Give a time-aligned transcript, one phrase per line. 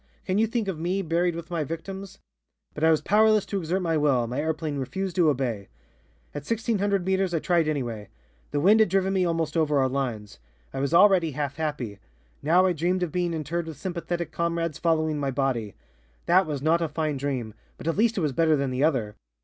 [0.25, 2.17] Can you think of me buried with my victims?
[2.73, 5.67] But I was powerless to exert my will, my airplane refused to obey.
[6.33, 8.09] "At 1,600 meters I tried anyway.
[8.49, 10.39] The wind had driven me almost over our lines.
[10.73, 11.99] I was already half happy.
[12.41, 15.75] Now I dreamed of being interred with sympathetic comrades following my body.
[16.25, 19.15] That was not a fine dream, but at least it was better than the other.